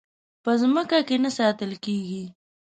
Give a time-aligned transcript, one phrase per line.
[0.43, 2.23] په ځمکه کې نه ساتل کېږي.